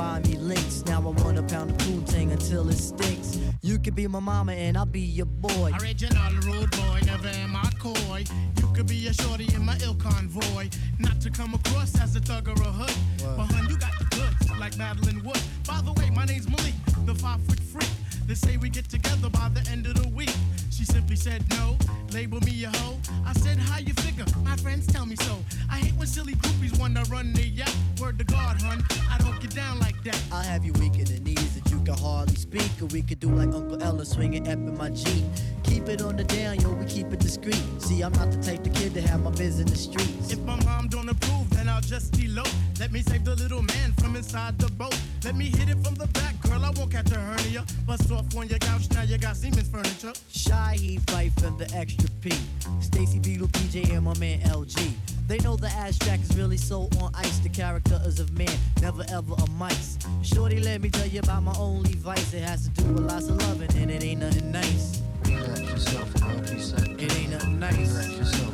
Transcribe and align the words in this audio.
buy 0.00 0.18
me 0.20 0.34
links. 0.36 0.82
Now 0.86 1.00
I 1.00 1.10
wanna 1.22 1.42
pound 1.42 1.68
the 1.70 1.84
cool 1.84 2.00
thing 2.12 2.32
until 2.32 2.66
it 2.70 2.78
stinks. 2.78 3.38
You 3.60 3.78
could 3.78 3.94
be 3.94 4.06
my 4.06 4.18
mama 4.18 4.52
and 4.52 4.74
I'll 4.78 4.86
be 4.86 5.06
your 5.18 5.26
boy. 5.26 5.72
Original 5.78 6.32
rude 6.46 6.70
boy, 6.70 7.00
never 7.04 7.28
am 7.28 7.54
I 7.54 7.70
coy. 7.78 8.24
You 8.60 8.66
could 8.74 8.86
be 8.86 9.08
a 9.08 9.12
shorty 9.12 9.46
in 9.54 9.62
my 9.62 9.76
ill 9.84 9.94
convoy. 9.94 10.70
Not 10.98 11.20
to 11.20 11.28
come 11.30 11.52
across 11.52 12.00
as 12.00 12.16
a 12.16 12.20
thug 12.20 12.48
or 12.48 12.58
a 12.70 12.72
hood. 12.80 12.96
But 13.36 13.46
hun, 13.52 13.68
you 13.68 13.76
got 13.76 13.92
the 13.98 14.06
goods, 14.16 14.58
like 14.58 14.74
Madeline 14.78 15.22
Wood. 15.22 15.42
By 15.68 15.82
the 15.82 15.92
way, 15.92 16.08
my 16.08 16.24
name's 16.24 16.48
Malik, 16.48 16.76
the 17.04 17.14
five 17.14 17.42
foot 17.42 17.60
freak. 17.60 17.90
They 18.26 18.34
say 18.34 18.56
we 18.56 18.70
get 18.70 18.88
together 18.88 19.28
by 19.28 19.50
the 19.52 19.62
end 19.70 19.86
of 19.86 20.02
the 20.02 20.08
week. 20.08 20.34
She 20.80 20.86
simply 20.86 21.16
said 21.16 21.44
no, 21.50 21.76
label 22.10 22.40
me 22.40 22.64
a 22.64 22.70
hoe. 22.70 22.96
I 23.26 23.34
said, 23.34 23.58
how 23.58 23.80
you 23.80 23.92
figure? 23.92 24.24
My 24.42 24.56
friends 24.56 24.86
tell 24.86 25.04
me 25.04 25.14
so. 25.14 25.36
I 25.70 25.76
hate 25.76 25.92
when 25.92 26.06
silly 26.06 26.32
groupies 26.36 26.78
wanna 26.80 27.04
run 27.10 27.34
the 27.34 27.46
yacht. 27.46 27.76
Word 28.00 28.16
to 28.18 28.24
God, 28.24 28.58
hun, 28.62 28.82
I 29.10 29.18
don't 29.18 29.38
get 29.42 29.54
down 29.54 29.78
like 29.78 30.02
that. 30.04 30.18
I'll 30.32 30.42
have 30.42 30.64
you 30.64 30.72
weak 30.80 30.96
in 30.96 31.04
the 31.04 31.20
knees 31.20 31.54
that 31.60 31.70
you 31.70 31.80
can 31.80 31.98
hardly 31.98 32.36
speak. 32.36 32.70
Or 32.80 32.86
we 32.86 33.02
could 33.02 33.20
do 33.20 33.28
like 33.28 33.52
Uncle 33.52 33.82
Ella 33.82 34.06
swinging 34.06 34.48
up 34.48 34.54
in 34.54 34.74
my 34.74 34.88
Jeep. 34.88 35.22
Keep 35.64 35.90
it 35.90 36.00
on 36.00 36.16
the 36.16 36.24
down, 36.24 36.58
yo, 36.60 36.72
we 36.72 36.86
keep 36.86 37.12
it 37.12 37.20
discreet. 37.20 37.62
See, 37.76 38.00
I'm 38.00 38.12
not 38.12 38.30
the 38.30 38.42
type 38.42 38.64
of 38.64 38.72
kid 38.72 38.94
to 38.94 39.02
have 39.02 39.22
my 39.22 39.32
biz 39.32 39.60
in 39.60 39.66
the 39.66 39.76
streets. 39.76 40.32
If 40.32 40.38
my 40.44 40.56
mom 40.64 40.88
don't 40.88 41.10
approve, 41.10 41.49
then 41.60 41.68
I'll 41.68 41.80
just 41.82 42.18
elope. 42.18 42.48
Let 42.78 42.90
me 42.90 43.02
save 43.02 43.24
the 43.24 43.34
little 43.34 43.62
man 43.62 43.92
from 44.00 44.16
inside 44.16 44.58
the 44.58 44.70
boat. 44.72 44.98
Let 45.24 45.36
me 45.36 45.46
hit 45.46 45.68
it 45.68 45.78
from 45.84 45.94
the 45.94 46.06
back, 46.08 46.40
girl. 46.40 46.64
I 46.64 46.70
won't 46.70 46.90
catch 46.90 47.12
a 47.12 47.18
hernia. 47.18 47.64
Bust 47.86 48.10
off 48.10 48.34
on 48.34 48.48
your 48.48 48.58
couch, 48.58 48.90
now 48.92 49.02
you 49.02 49.18
got 49.18 49.36
Seaman's 49.36 49.68
furniture. 49.68 50.12
Shy, 50.32 50.76
he 50.78 50.96
fight 51.08 51.32
for 51.34 51.50
the 51.50 51.70
extra 51.76 52.08
P. 52.22 52.32
Stacy 52.80 53.18
Beetle, 53.18 53.48
PJ, 53.48 53.90
and 53.94 54.04
my 54.04 54.16
man 54.18 54.40
LG. 54.40 54.92
They 55.28 55.38
know 55.38 55.56
the 55.56 55.68
ass 55.68 55.98
track 55.98 56.20
is 56.20 56.34
really 56.36 56.56
so 56.56 56.88
on 57.00 57.12
ice. 57.14 57.38
The 57.40 57.50
character 57.50 58.00
is 58.06 58.18
of 58.20 58.32
man, 58.38 58.56
never 58.80 59.04
ever 59.10 59.34
a 59.34 59.50
mice. 59.50 59.98
Shorty, 60.22 60.60
let 60.60 60.80
me 60.80 60.88
tell 60.88 61.06
you 61.06 61.20
about 61.20 61.42
my 61.42 61.54
only 61.58 61.92
vice. 61.92 62.32
It 62.32 62.42
has 62.42 62.68
to 62.68 62.70
do 62.82 62.94
with 62.94 63.04
lots 63.04 63.28
of 63.28 63.36
loving, 63.42 63.70
and 63.76 63.90
it 63.90 64.02
ain't 64.02 64.20
nothing 64.20 64.50
nice. 64.50 65.02
Relax 65.26 65.60
yourself, 65.60 66.14
girl, 66.20 66.38
reset. 66.38 66.84
To 66.84 67.04
It 67.04 67.18
ain't 67.18 67.30
nothing 67.32 67.58
nice. 67.58 68.49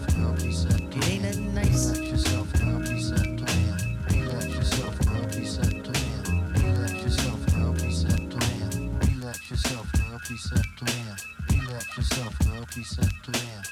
peace 10.28 10.52
up 10.52 10.66
to 10.76 10.84
man. 10.84 11.16
Relax 11.50 11.96
yourself, 11.96 12.38
girl, 12.40 12.66
peace 12.74 12.98
up 12.98 13.08
to 13.22 13.30
man. 13.30 13.62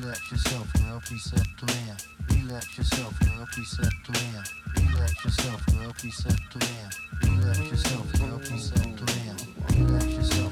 Relax 0.00 0.30
yourself, 0.30 0.72
girl, 0.74 1.02
peace 1.08 1.30
to 1.30 1.66
man. 1.66 1.96
Relax 2.30 2.78
yourself, 2.78 3.18
girl, 3.20 3.46
peace 3.54 3.76
to 3.76 4.12
man. 4.12 4.44
Relax 4.76 5.24
yourself, 5.24 5.66
girl, 5.66 5.92
peace 6.00 6.22
to 6.22 6.58
man. 6.58 6.90
Relax 7.22 7.58
yourself, 7.58 8.12
girl, 8.20 8.38
peace 8.38 8.70
to 8.70 9.04
man. 9.04 9.88
Relax 9.88 10.06
yourself. 10.06 10.43